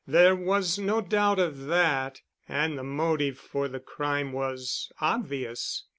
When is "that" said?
1.67-2.21